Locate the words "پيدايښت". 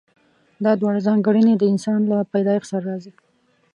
2.33-2.67